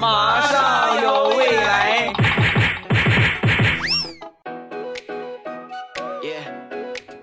[0.00, 2.12] 马上有未来。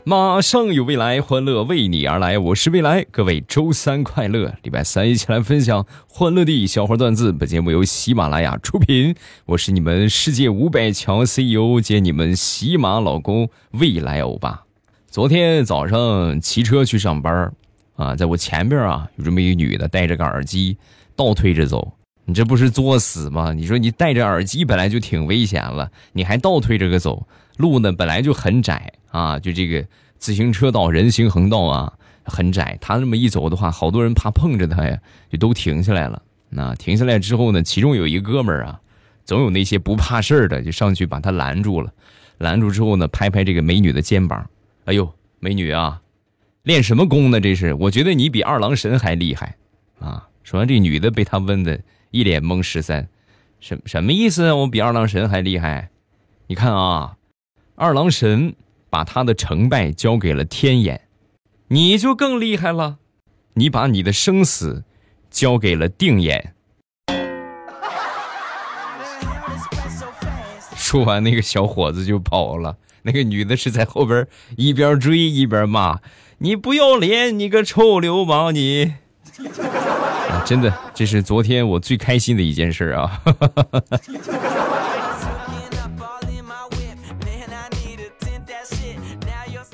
[0.04, 2.40] 马上有未来，欢乐为你而来。
[2.40, 4.56] 我是未来，各位周三快乐！
[4.64, 7.34] 礼拜三一起来分享欢乐的小花段子。
[7.34, 9.14] 本节目由喜马拉雅出品，
[9.48, 14.64] 我是你们世界五百强 CEO 兼你们喜马老公未来欧巴。
[15.10, 17.52] 昨天早上骑车去上班
[17.98, 20.78] 啊，在我前边啊有这么一个女的，戴着个耳机
[21.18, 21.97] 倒推着走。
[22.28, 23.54] 你这不是作死吗？
[23.54, 27.26] 你说你戴着耳机本来就挺危险了，你还倒推着个走，
[27.56, 28.92] 路呢本来就很窄。
[29.12, 31.94] 啊，就这个自行车道、人行横道啊，
[32.26, 32.78] 很窄。
[32.82, 35.00] 他那么一走的话，好多人怕碰着他呀，
[35.32, 36.22] 就都停下来了。
[36.50, 38.82] 那停下来之后呢，其中有一哥们儿啊，
[39.24, 41.92] 总有那些不怕事儿的，就上去把他拦住了。
[42.40, 44.46] 拦住之后呢，拍拍这个美女的肩膀，
[44.84, 45.10] 哎呦，
[45.40, 46.02] 美女啊，
[46.64, 47.40] 练什么功呢？
[47.40, 49.56] 这是，我觉得你比二郎神还厉害
[50.00, 50.28] 啊！
[50.44, 51.80] 说完，这女的被他问的
[52.12, 53.08] 一脸懵十三，
[53.60, 54.52] 什什么意思？
[54.54, 55.90] 我比二郎神还厉害？
[56.48, 57.18] 你看啊，
[57.76, 58.56] 二郎神。
[58.90, 61.02] 把他的成败交给了天眼，
[61.68, 63.00] 你就更厉害了。
[63.56, 64.86] 你把你的生死
[65.30, 66.54] 交给了定眼。
[70.74, 72.78] 说完，那个小伙子就跑了。
[73.02, 76.00] 那个女的是在后边一边追一边骂
[76.40, 78.94] ：“你不要脸，你个臭流氓！”你
[80.48, 83.22] 真的，这是昨天我最开心的一件事啊！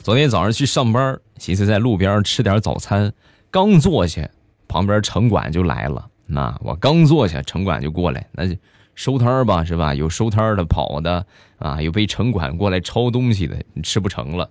[0.02, 3.14] 昨天早上去上班，寻思在路边吃点早餐，
[3.52, 4.28] 刚坐下，
[4.68, 6.08] 旁边城管就来了。
[6.26, 8.56] 那我刚坐下，城管就过来，那就
[8.96, 9.94] 收摊吧，是吧？
[9.94, 11.24] 有收摊的跑的
[11.60, 14.50] 啊，有被城管过来抄东西的，你吃不成了，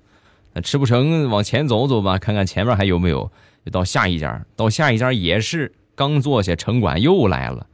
[0.53, 3.29] 那吃不成，往前走走吧，看看前面还有没有，
[3.65, 7.67] 就到下一家，到下一家也是刚坐下，城管又来了，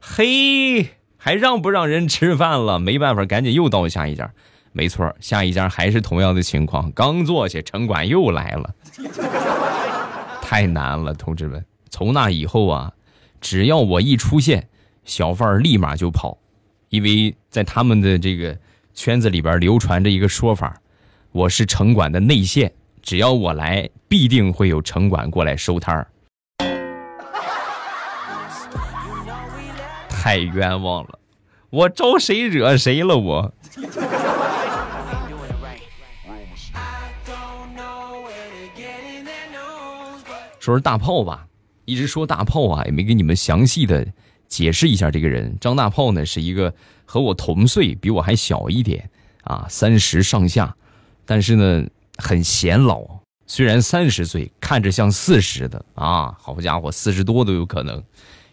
[0.00, 2.78] 嘿，还让不让人吃饭了？
[2.78, 4.32] 没办法，赶紧又到下一家。
[4.72, 6.92] 没错，下一家还是同样的情况。
[6.92, 8.74] 刚坐下，城管又来了，
[10.40, 11.64] 太难了，同志们。
[11.90, 12.92] 从那以后啊，
[13.40, 14.68] 只要我一出现，
[15.04, 16.38] 小贩立马就跑，
[16.88, 18.56] 因为在他们的这个
[18.94, 20.80] 圈子里边流传着一个说法：
[21.32, 26.06] 我是城管的内线，只要我来，必定会有城管过来收摊儿。
[30.22, 31.18] 太冤枉了，
[31.70, 33.54] 我招谁惹谁了我？
[40.58, 41.46] 说是大炮吧，
[41.86, 44.06] 一直说大炮啊，也没给你们详细的
[44.46, 45.56] 解释一下这个人。
[45.58, 46.74] 张大炮呢，是一个
[47.06, 49.08] 和我同岁，比我还小一点
[49.44, 50.76] 啊，三十上下，
[51.24, 51.86] 但是呢
[52.18, 53.00] 很显老。
[53.46, 58.04] 虽然三十岁，看着像四十的啊，好家伙，四十多都有可能。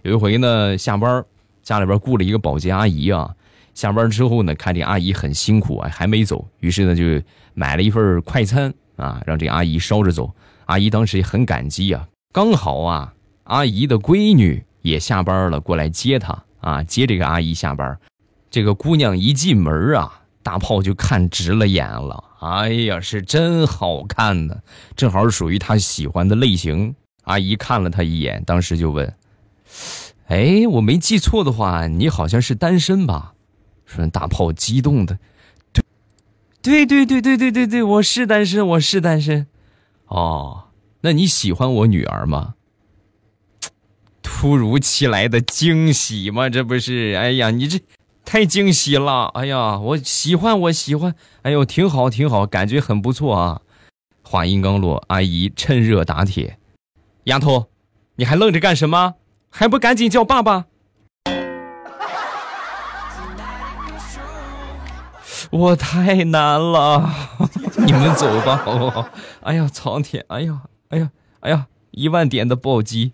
[0.04, 1.26] 有一回呢，下班
[1.68, 3.30] 家里边雇了一个保洁阿姨啊，
[3.74, 7.04] 下班之后呢，看这阿姨很辛苦啊，还没走，于是呢就
[7.56, 10.34] 买了一份快餐啊，让这阿姨捎着走。
[10.68, 13.14] 阿姨当时也很感激啊，刚好啊，
[13.44, 18.00] 阿姨的闺女也下班了，过来接她啊，接这个阿姨下班。
[18.50, 22.24] 这个姑娘一进门啊，大炮就看直了眼了。
[22.40, 24.58] 哎呀，是真好看呢，
[24.96, 26.96] 正好属于他喜欢的类型。
[27.24, 29.14] 阿姨看了他一眼，当时就问
[30.28, 33.34] ：“哎，我没记错的话，你好像是单身吧？”
[33.86, 35.20] 说大炮激动的
[35.72, 39.48] ：“对，对对对对对对对，我是单身，我是单身。”
[40.08, 40.66] 哦，
[41.02, 42.56] 那你喜欢我女儿吗？
[44.22, 46.50] 突如其来的惊喜吗？
[46.50, 47.16] 这不是？
[47.18, 47.80] 哎呀，你这
[48.26, 49.32] 太惊喜了！
[49.34, 51.16] 哎呀，我喜欢，我喜欢。
[51.44, 53.62] 哎呦，挺好，挺好，感觉很不错啊。
[54.22, 56.60] 话音刚落，阿姨趁热打铁
[57.24, 57.68] ：“丫头，
[58.18, 59.16] 你还愣着干什么？
[59.60, 60.66] 还不赶紧叫爸爸！”
[65.50, 67.10] 我太难了，
[67.84, 69.10] 你们走吧，好不好？
[69.42, 70.24] 哎呀，苍天！
[70.28, 71.10] 哎呀，哎呀，
[71.40, 73.14] 哎呀，一万点的暴击！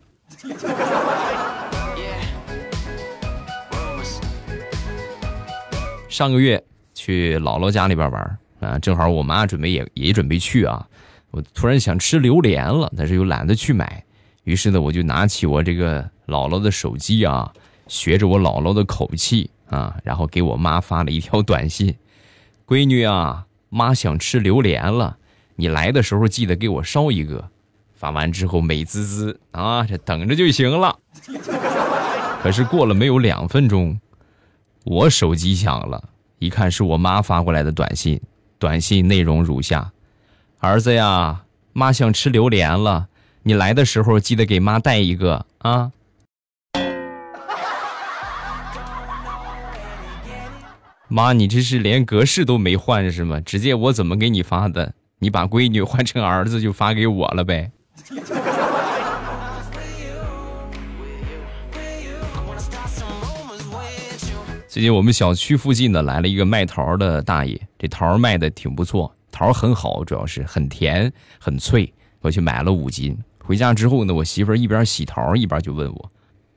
[6.09, 6.62] 上个月
[6.94, 10.85] 去姥姥家里边玩啊，正好我妈准备也也准备去啊。
[11.31, 14.03] 我突然想吃榴莲了，但是又懒得去买，
[14.44, 17.53] 于是呢，我就拿起我这个姥姥的手机啊，
[17.87, 21.95] 学着我姥姥的口气啊，然后给我妈发了一条短信。
[22.65, 25.17] 闺女啊，妈想吃榴莲了，
[25.55, 27.49] 你来的时候记得给我捎一个。
[27.93, 30.97] 发完之后美滋滋啊，这等着就行了。
[32.41, 33.99] 可是过了没有两分钟，
[34.83, 36.09] 我手机响了，
[36.39, 38.19] 一看是我妈发过来的短信，
[38.59, 39.91] 短信内容如下：
[40.59, 43.07] 儿子呀，妈想吃榴莲了，
[43.43, 45.91] 你来的时候记得给妈带一个啊。
[51.13, 53.39] 妈，你这是连格式都没换是吗？
[53.42, 54.95] 直接我怎么给你发的？
[55.19, 57.71] 你把闺女换成儿子就发给我了呗。
[64.68, 71.94] 最近我们小区附近呢来了一个卖桃的大爷，这桃卖的挺不错，桃很好，主要是很甜很脆。
[72.21, 76.12] 我去买了五斤，回家之后呢，我媳妇儿一边洗桃一边就问我：“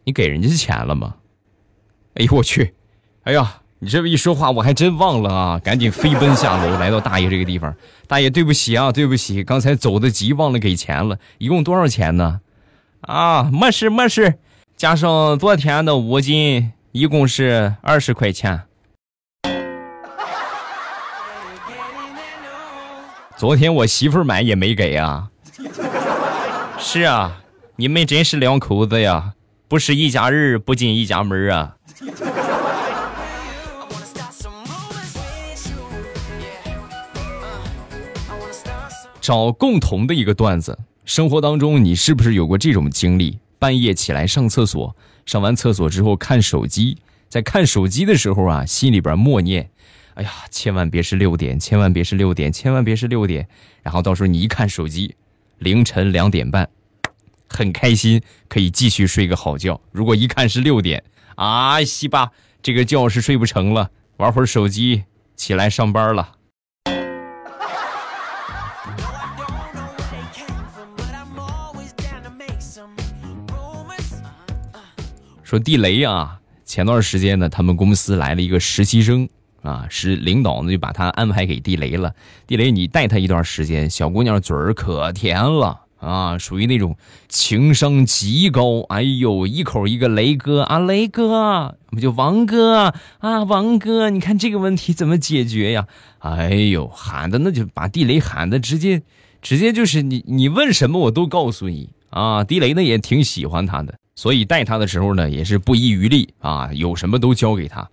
[0.05, 1.17] 你给人家钱了吗？”
[2.17, 2.73] 哎呦我去！
[3.25, 5.61] 哎呀，你这么一说话，我还真忘了啊！
[5.62, 7.75] 赶紧飞奔下楼，来到大爷这个地方。
[8.08, 11.19] 大爷，对不起啊，对不起，刚才走的急，忘了给钱了。
[11.37, 12.40] 一共多少钱呢？
[13.02, 14.38] 啊，没事没事，
[14.78, 18.62] 加上昨天的五斤，一共是二十块钱。
[23.37, 25.28] 昨天我媳妇买也没给啊。
[26.78, 27.43] 是啊，
[27.76, 29.34] 你们真是两口子呀，
[29.69, 31.75] 不是一家人不进一家门啊。
[39.26, 43.40] 找共同的一个段子，生活当中你是不是有过这种经历？
[43.58, 44.94] 半夜起来上厕所，
[45.25, 49.69] 上完厕所之后看手机，在看手机的时候啊，心里边默念
[50.14, 53.49] ：“哎呀，千万别是六点，千万别是六点，千万别是六点。”
[53.82, 55.17] 然后到时候你一看手机，
[55.58, 56.69] 凌晨两点半，
[57.49, 59.81] 很开心，可以继续睡个好觉。
[59.90, 61.02] 如果一看是六点，
[61.34, 62.31] 啊西吧，
[62.62, 65.02] 这个觉是睡不成了，玩会儿手机，
[65.34, 66.34] 起来上班了。
[75.46, 76.40] 说地雷啊！
[76.64, 79.28] 前段时间呢，他们公司来了一个实习生
[79.62, 82.12] 啊，是领导呢就把他安排给地雷了。
[82.48, 86.96] 地雷，你带他一段时间，小姑娘嘴儿可甜了啊，属于那种
[87.28, 88.81] 情商极高。
[88.88, 95.87] 哎呦，一口一个雷哥啊，雷哥，不就王哥啊，王哥，你看这个问题怎么解决呀？
[96.19, 99.00] 哎呦，喊的那就把地雷喊的直接，
[99.40, 102.42] 直接就是你你问什么我都告诉你啊。
[102.42, 103.94] 地雷呢也挺喜欢他的。
[104.16, 107.88] 所以带他的时候呢，也是不遗余力啊，有什么都教给他。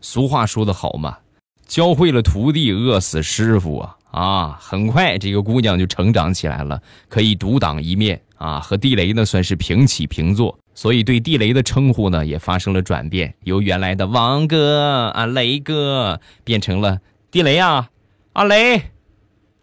[0.00, 1.18] 俗话说得好嘛，
[1.66, 3.96] 教会了徒弟，饿死师傅啊！
[4.10, 10.58] 啊，很快这个姑娘就成长起来了，可以独当一面啊，和地雷呢算是平起平坐。
[10.74, 16.98] 所以对地雷的称呼呢也发生了转变，由原来的王哥啊、雷哥，变成了
[17.30, 17.88] 地雷啊，
[18.34, 18.82] 啊雷，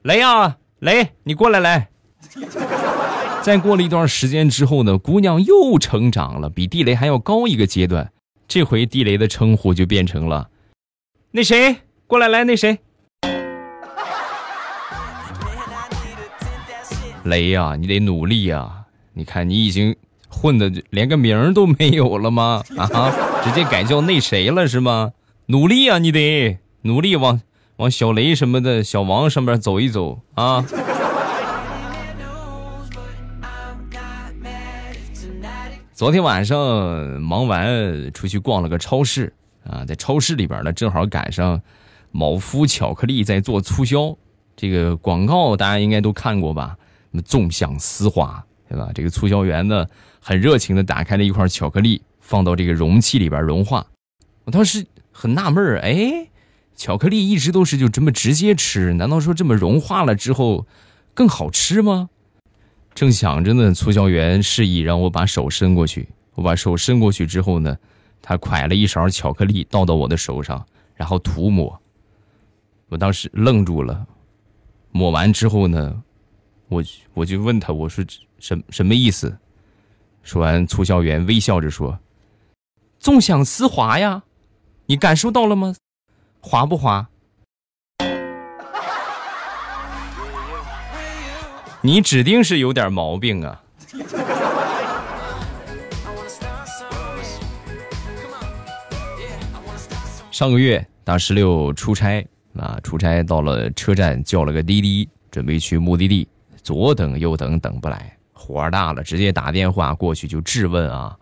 [0.02, 1.90] 雷啊雷，你过来来。
[3.42, 8.12] 再过了一段时间之后呢，姑娘又成长了，比地雷还要高一个阶段。
[8.48, 10.50] 这回地雷的称呼就变成了
[11.32, 12.80] “那谁过来来那谁”。
[17.24, 18.70] 雷呀，你得努力呀！
[19.14, 19.96] 你看你已经
[20.28, 22.64] 混的连个名都没有了吗？
[22.78, 23.12] 啊，
[23.44, 25.14] 直接改叫那谁了是吗？
[25.48, 27.42] 努力啊，你得努力往
[27.78, 30.64] 往小雷什么的小王上面走一走啊！
[36.00, 36.58] 昨天晚上
[37.22, 39.34] 忙完，出去逛了个超市
[39.66, 41.62] 啊，在超市里边呢，正好赶上
[42.12, 44.18] 某夫巧克力在做促销，
[44.56, 46.78] 这个广告大家应该都看过吧？
[47.12, 48.90] 那么纵享丝滑，对吧？
[48.96, 49.86] 这个促销员呢，
[50.22, 53.86] 很热情的打开了一块巧克力，放到这个容器里边融化。
[54.46, 56.30] 我当时很纳闷儿，哎，
[56.78, 60.66] 巧克力一直都是就这么直接吃，难道说这么融化了之后
[61.14, 62.10] 更好吃吗？
[63.00, 66.10] 正想着呢，促销员示意让我把手伸过去。
[66.34, 67.78] 我把手伸过去之后呢，
[68.22, 70.66] 他㧟了一勺巧克力倒到我的手上，
[70.96, 71.82] 然后涂抹。
[72.90, 74.06] 我当时愣住了。
[74.92, 76.04] 抹完之后呢，
[76.68, 78.04] 我我就问他，我说
[78.38, 79.38] 什什么意思？
[80.22, 81.98] 说完，促销员微笑着说
[83.00, 84.24] ：“纵享丝滑呀，
[84.88, 85.74] 你感受到了吗？
[86.42, 87.08] 滑不滑？”
[91.82, 93.62] 你指定是有点毛病啊！
[100.30, 102.26] 上个月大石榴出差
[102.58, 106.28] 啊，出差到了车站叫了个滴滴，准备去目的地，
[106.62, 111.16] 左等右等等不来，火大了，直接打电话过去就质问啊，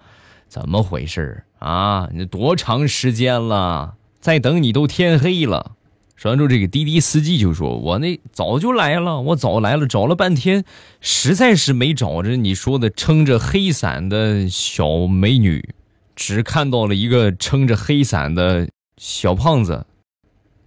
[0.48, 2.10] 怎么回事啊？
[2.12, 3.94] 你多长时间了？
[4.20, 5.77] 再等你都天黑了。
[6.18, 10.66] 说完之后，这个滴滴司机就说：“我那早就来了，我早来了，找了半天，
[11.00, 15.76] 实在是没找着你说的撑着黑伞的小美女，
[16.16, 19.86] 只看到了一个撑着黑伞的小胖子。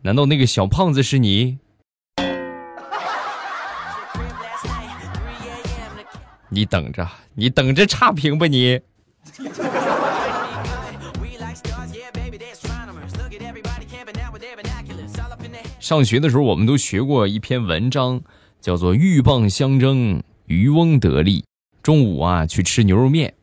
[0.02, 1.58] 难道那个小胖子是你？
[6.48, 8.80] 你等着，你等着差评吧你。”
[15.90, 18.20] 上学的时候我们都学过一篇文章，
[18.60, 21.44] 叫做“鹬蚌相争，渔翁得利”。
[21.82, 23.34] 中午啊，去吃牛肉面，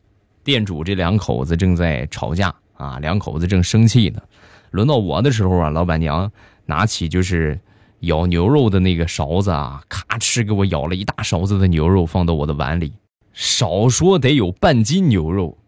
[0.42, 4.22] 店主这两口子正在吵架啊，两口子正生气呢。
[4.70, 6.32] 轮到我的时候啊，老板娘
[6.64, 7.60] 拿起就是
[8.00, 12.94] 舀牛肉的那个勺子啊，咔哧给我舀了一大勺子的牛肉放到我的碗里，
[13.34, 15.58] 少说得有半斤牛肉。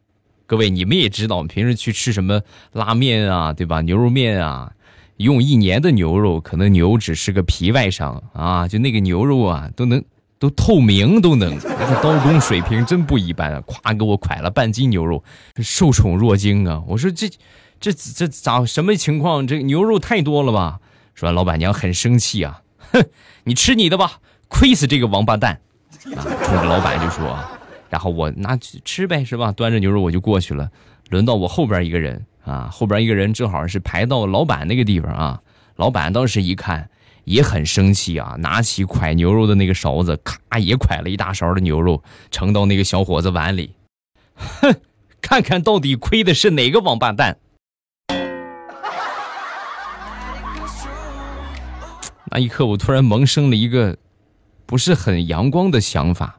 [0.46, 2.40] 各位你们也知道，平时去吃什么
[2.72, 3.82] 拉面啊，对吧？
[3.82, 4.72] 牛肉面啊，
[5.24, 10.02] 用一年的牛肉，可能牛只是个皮外伤啊，就那个牛肉啊，都能
[10.38, 13.62] 都透明，都能，那个刀工水平真不一般啊！
[13.66, 15.22] 咵给我蒯了半斤牛肉，
[15.56, 16.82] 受宠若惊啊！
[16.88, 17.30] 我说这。
[17.82, 19.46] 这这咋什么情况？
[19.46, 20.80] 这牛肉太多了吧？
[21.14, 22.60] 说老板娘很生气啊，
[22.92, 23.02] 哼，
[23.44, 25.58] 你吃你的吧，亏死这个王八蛋！
[26.14, 27.38] 啊，冲着老板就说，
[27.88, 29.50] 然后我拿去吃呗，是吧？
[29.52, 30.70] 端着牛肉我就过去了。
[31.08, 35.40] 轮到我后边一个人啊，后边一个人正好是排到老板那个地方啊。
[35.76, 36.90] 老板当时一看
[37.24, 43.74] 也很生气啊，拿起蒯牛肉的那个勺子，咔也蒯了一大勺的牛肉盛到那个小伙子碗里，
[44.34, 44.74] 哼，
[45.20, 47.38] 看看到底亏的是哪个王八蛋！
[52.32, 53.96] 那一刻，我突然萌生了一个
[54.64, 56.38] 不是很阳光的想法，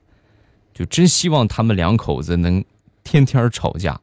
[0.73, 2.63] 就真希望他们两口子能
[3.03, 3.99] 天天吵架，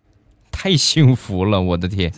[0.60, 2.12] 太幸福了，我的天！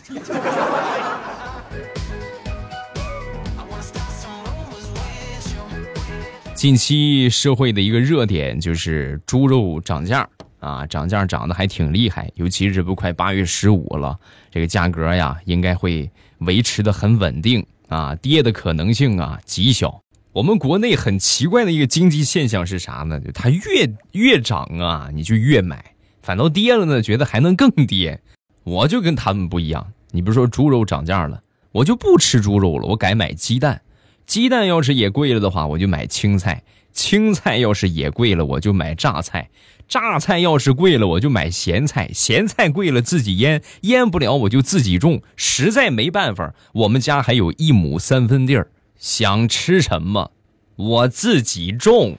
[6.55, 10.27] 近期社会的一个热点就是猪肉涨价
[10.59, 14.17] 啊，涨价涨得还挺厉害，尤其是不快八月十五了，
[14.49, 17.63] 这个价格呀应该会维持的很稳定。
[17.89, 20.01] 啊，跌的可能性啊极小。
[20.33, 23.19] 我们国内很奇怪的一个经济现象是啥呢？
[23.19, 25.77] 就它越越涨啊，你就越买；
[26.21, 28.21] 反倒跌了呢，觉得还能更跌。
[28.63, 29.91] 我就跟他们不一样。
[30.11, 33.81] 你比如说猪肉涨价了，我就不吃猪肉了，我改买鸡蛋。
[34.25, 36.63] 鸡蛋要是也贵了的话，我就买青菜。
[36.93, 39.47] 青菜要是也贵了，我就买榨菜；
[39.87, 45.21] 榨菜要是贵了，我就买咸菜；咸菜贵了，自己腌；腌不了，我就自己种。
[45.37, 50.31] 实在没办法，我们家还有一亩三分地儿，想吃什么，
[50.75, 52.17] 我自己种。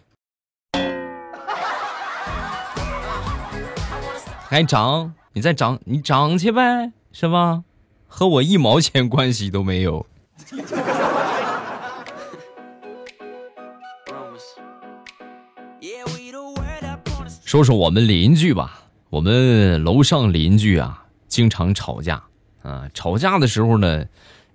[4.52, 5.14] 还涨？
[5.32, 7.64] 你再涨，你涨去呗，是吧？
[8.06, 10.04] 和我一毛钱关系都没有。
[17.42, 22.22] 说说我们邻居吧，我们楼上邻居啊，经常吵架
[22.60, 22.86] 啊。
[22.92, 24.04] 吵架的时候呢，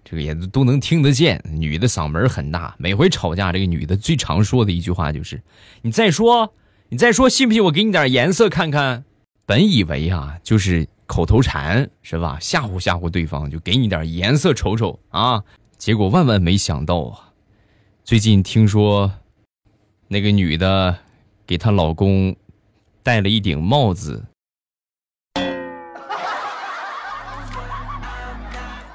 [0.05, 1.43] 这个也都能听得见。
[1.51, 5.41] 女的嗓门很大，每回吵架，这个女的最常说的一句话就是
[5.81, 6.53] ：“你再说，
[6.89, 9.03] 你再说，信不信我给你点颜色看看？”
[9.47, 12.37] 本以为啊，就是口头禅是吧？
[12.41, 15.41] 吓唬吓唬对方，就给你点颜色瞅瞅啊。
[15.77, 17.31] 结果万万没想到啊，
[18.03, 19.09] 最近听说
[20.09, 20.97] 那个女的
[21.47, 22.35] 给她老公。
[23.03, 24.25] 戴了一顶帽子，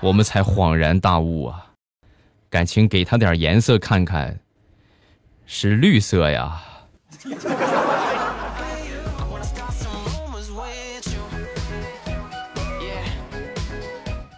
[0.00, 1.72] 我们才恍然大悟啊！
[2.50, 4.38] 感情给他点颜色看看，
[5.46, 6.62] 是绿色呀。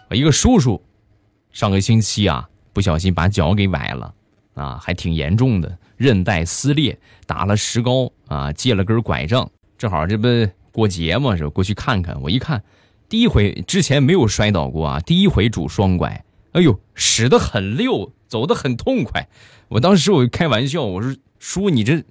[0.09, 0.81] 我一个叔叔，
[1.51, 4.13] 上个星期啊，不小心把脚给崴了，
[4.53, 9.49] 啊，还挺严重的，韧带撕裂，打了石膏啊，借了根拐杖。
[9.77, 10.27] 正好这不
[10.71, 11.49] 过节嘛，是？
[11.49, 12.21] 过去看看。
[12.21, 12.63] 我一看，
[13.09, 19.27] 第一回之前没有摔倒过啊，第一回拄双拐，哎呦，使得很溜，走得很痛快。
[19.69, 22.03] 我当时我就开玩笑，我说：“叔，你这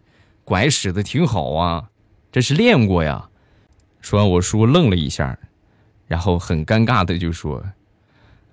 [0.44, 1.90] 拐使的挺好啊，
[2.32, 3.28] 这是练过呀。”
[4.02, 5.38] 说完，我叔愣了一下，
[6.08, 7.64] 然后很尴尬的就说：“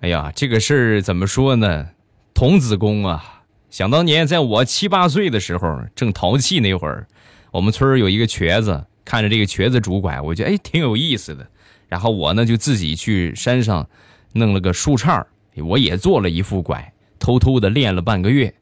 [0.02, 1.90] 哎呀，这个事儿怎么说呢？
[2.34, 3.44] 童子功啊！
[3.70, 7.06] 想当年，在我七八岁的时候，正淘气那会儿，
[7.52, 11.46] 我们村有一个瘸子。”看着这个瘸子拄拐，我觉得哎挺有意思的。
[11.88, 13.88] 然后我呢就自己去山上
[14.32, 15.24] 弄了个树杈
[15.56, 18.52] 我也做了一副拐，偷偷的练了半个月。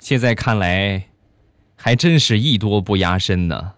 [0.00, 1.04] 现在看来，
[1.76, 3.74] 还真是艺多不压身呢。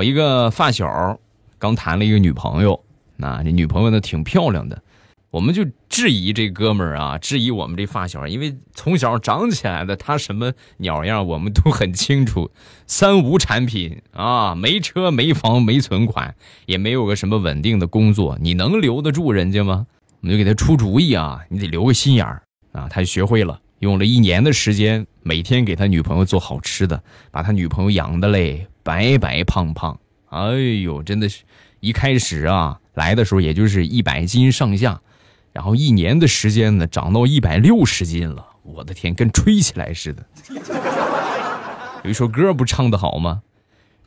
[0.00, 1.20] 我一个发小
[1.58, 2.82] 刚谈了一个女朋友，
[3.18, 4.82] 那这女朋友呢挺漂亮的。
[5.30, 12.50] 我们就质疑这哥们儿啊，质疑我们这发小，因为从小长起来的他什么鸟样，我们都很清楚。
[12.86, 19.86] 三无产品啊，没车没房没存款，也没有个什么稳定的工作，你能留得住人家吗？
[20.22, 22.42] 我们就给他出主意啊，你得留个心眼儿
[22.72, 22.88] 啊。
[22.88, 29.98] 他学会了，用了一年的时间，每天给他女朋友做好吃的，把他女朋友养的嘞白白胖胖
[30.30, 31.42] 哎呦，真的是，
[31.80, 35.00] 一开始啊来的时候也就是一百斤上下，
[35.52, 40.24] 然后一年的时间呢长到一百六十斤了，我的天，跟吹起来似的。
[42.04, 43.42] 有一首歌不唱的好吗？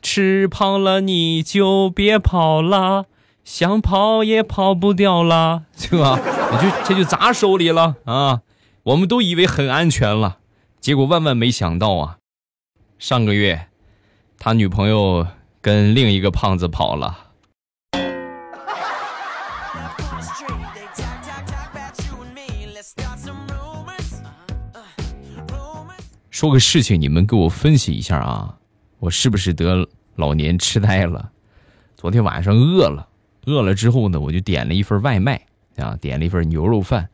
[0.02, 3.06] 吃胖了你就别跑了，
[3.44, 6.18] 想跑也跑不掉了，是吧？
[6.52, 8.42] 你就这就砸手里了啊！
[8.82, 10.38] 我们都以为很安全了，
[10.78, 12.18] 结果万万没想到啊！
[12.98, 13.68] 上个月，
[14.44, 15.26] 他女朋友
[15.62, 17.18] 跟另一个胖子跑了。
[26.28, 28.58] 说个事情，你们给我分析一下啊！
[28.98, 31.30] 我是不是得老年痴呆了？
[31.96, 33.08] 昨天晚上饿了，
[33.46, 35.40] 饿了之后呢，我就点了一份外卖
[35.78, 37.08] 啊，点了一份牛肉饭，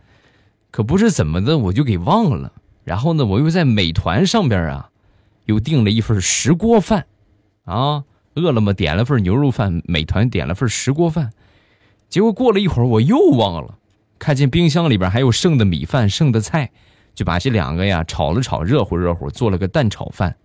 [0.72, 2.52] 可不知怎么的，我就给忘了。
[2.82, 4.90] 然后呢，我又在美团上边啊，
[5.44, 7.06] 又订了一份石锅饭，
[7.64, 11.31] 啊，饿了么点了份牛肉饭，美团点了份石锅饭，
[12.09, 13.79] 结果过了一会儿我又忘了，
[14.19, 16.71] 看见冰箱里边还有剩的米饭、剩的菜，
[17.14, 20.37] 就把这两个呀炒了炒，热乎热乎，做了个蛋炒饭。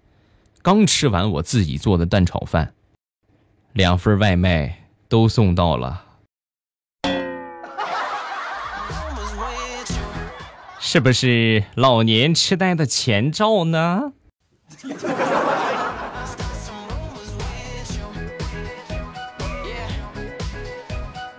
[0.61, 2.73] 刚吃完我自己做的蛋炒饭，
[3.73, 6.03] 两份外卖都送到了，
[10.79, 14.13] 是不是老年痴呆的前兆呢？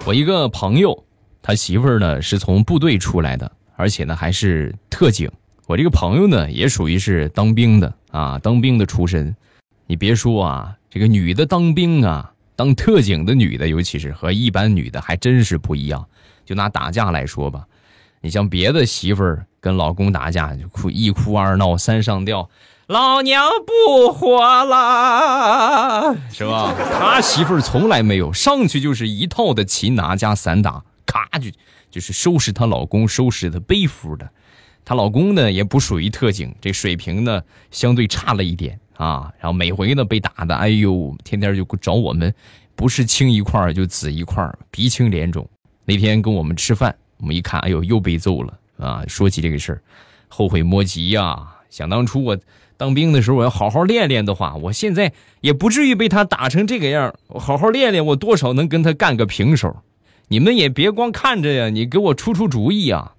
[0.07, 1.05] 我一个朋友，
[1.43, 5.29] 他媳妇儿呢是从部队出来的，而且呢还是特警。
[5.67, 7.93] 我这个朋友呢也属于是当兵的。
[8.13, 9.35] 啊，当兵的出身，
[9.89, 16.07] 你别说啊，这个女的当兵啊，当特警的女的，尤其是和一般女的还真是不一样。
[16.45, 17.67] 就拿打架来说吧，
[18.21, 22.49] 你像别的媳妇儿跟老公打架，就哭一哭二闹三上吊，
[22.87, 25.66] 老娘不活了，
[26.31, 26.75] 是吧？
[26.99, 31.51] 他媳妇儿从来没有上去就是一套的擒拿加散打，咔就
[31.91, 34.29] 就是收拾她老公，收拾的背夫的。
[34.85, 39.33] 她老公呢也不属于特警，这水平呢相对差了一点啊。
[39.39, 42.33] 然后每回呢被打的，哎呦，天天就找我们，
[42.75, 45.49] 不是青一块就紫一块鼻青脸肿。
[45.85, 49.05] 那天跟我们吃饭，我们一看，哎呦，又被揍了啊！
[49.09, 49.83] 说起这个事儿，
[50.29, 51.37] 后悔莫及呀。
[51.69, 52.39] 想当初我
[52.77, 57.15] 当兵的时候，我要好好练练的话，我现在也不至于被他打成这个样。
[57.29, 59.75] 我好好练练，我多少能跟他干个平手。
[60.29, 63.15] 你们也别光看着呀，你给我出出主意啊！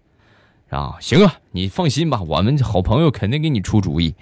[0.69, 4.13] 啊，行啊，你放心吧，我们好朋友肯定给你出主意。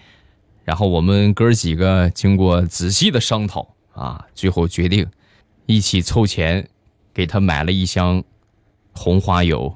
[0.63, 5.07] 然后我们哥几个经过仔细的商讨啊，最后决定
[5.65, 6.67] 一起凑钱
[7.13, 8.23] 给他买了一箱
[8.93, 9.73] 红花油，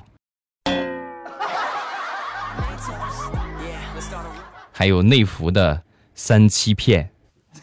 [4.79, 5.83] 还有内服的
[6.15, 7.09] 三七片。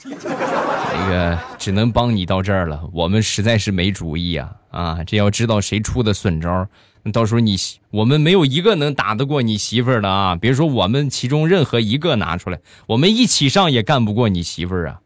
[0.04, 4.98] 那个只能帮你到这儿了，我们实在是没主意啊啊！
[5.02, 6.68] 这要知道谁出的损招。
[7.14, 7.56] 到时候你
[7.90, 10.36] 我们没有一个能打得过你媳妇儿的啊！
[10.36, 15.00] 别说我们其中任何一个拿出来，我们一起上也干不过你媳妇儿啊！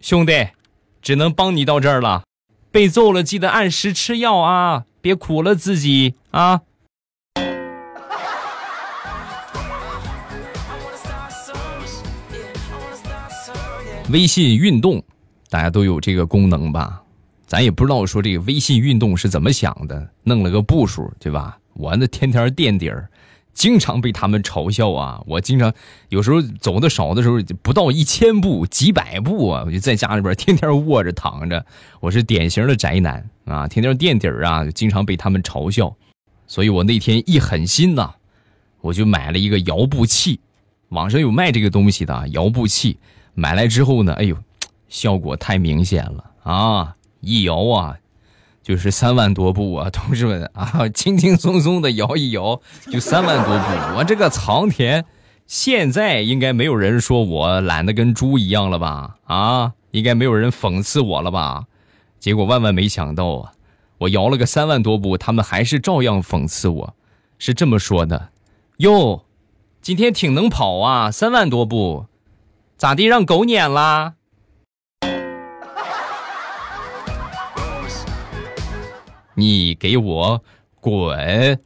[0.00, 0.50] 兄弟，
[1.02, 2.22] 只能帮你到这儿了。
[2.70, 6.60] 被揍了记得按时吃药啊，别苦了自己啊！
[14.10, 15.02] 微信运动，
[15.48, 17.02] 大家都有这个功能吧？
[17.46, 21.58] 咱也不知道说这个微信运动是怎么想的，弄了个步数，对吧？
[21.74, 23.08] 我那天天垫底儿，
[23.52, 25.22] 经常被他们嘲笑啊！
[25.26, 25.72] 我经常
[26.08, 31.64] 有时候走的少的时候，不到一千步、几百步啊，我就在家里边天天卧着躺着。
[32.00, 35.94] 我是典型的宅男啊，天天垫底儿啊，经常被他们嘲笑。
[36.46, 38.14] 所以我那天一狠心呐，
[38.80, 40.40] 我就买了一个摇步器，
[40.88, 42.98] 网上有卖这个东西的摇步器。
[43.34, 44.36] 买来之后呢，哎呦，
[44.88, 46.96] 效果太明显了啊！
[47.20, 47.96] 一摇啊，
[48.62, 53.64] 就是三万多步啊， 同志们啊，轻轻松松的摇一摇就三万多步。
[53.98, 55.04] 我这个藏田，
[55.46, 59.16] 现在应该没有人说我懒得跟猪一样了吧？
[59.24, 61.66] 啊，应该没有人讽刺我了吧？
[62.18, 63.52] 结果万万没想到啊，
[63.98, 66.94] 我摇了个三万多步，他们还是照样讽刺我，
[67.38, 68.30] 是这么说的：
[68.78, 69.24] 哟，
[69.80, 72.06] 今天挺能跑啊，三万多步，
[72.80, 74.14] 咋地让狗撵啦？
[79.34, 80.42] 你给我
[80.80, 81.60] 滚！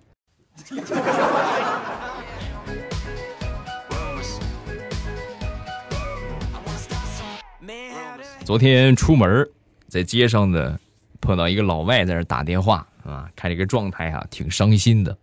[8.45, 9.49] 昨天出门，
[9.87, 10.77] 在街上呢，
[11.21, 15.17] 碰到一个老外在那打电话啊，看这个状态啊，挺伤心的，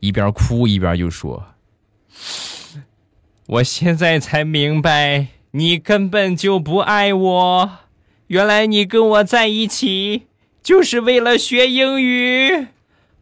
[0.00, 1.44] 一边哭一边就说
[3.46, 7.70] ：“我现在才明白，你根本就不爱我。”
[8.28, 10.28] 原来你跟我在一起
[10.62, 12.68] 就是为了学英语，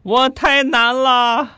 [0.01, 1.57] 我太难了。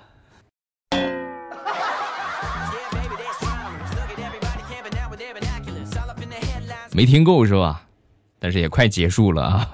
[6.92, 7.84] 没听够是吧？
[8.40, 9.70] 但是也快结束了啊！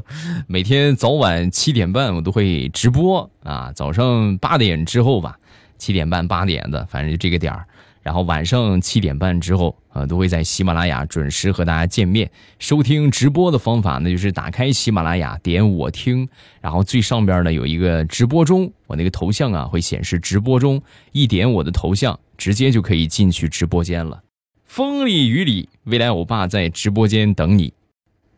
[0.46, 5.38] 每天早晚七点半我都会直播啊，早上八点之后吧，
[5.78, 7.66] 七点半八点的，反正就这个点儿。
[8.04, 12.30] 然后晚上七点半之后啊，都会在喜马拉雅准时和大家见面。
[12.58, 16.28] 收听直播的方法呢，就是打开喜马拉雅，点我听，
[16.60, 24.22] 然后最上边呢有一个直播中，我那个头像啊会显示直播中，一点我的头像，直接就可以进去直播间了。
[24.66, 27.72] 风里雨里，未来欧巴在直播间等你。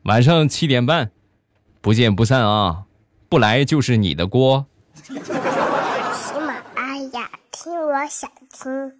[0.04, 1.10] 晚上七点半，
[1.80, 2.84] 不见不散啊！
[3.28, 4.66] 不来就是你的锅。
[5.02, 5.14] 喜
[6.38, 8.92] 马拉雅，听我想听。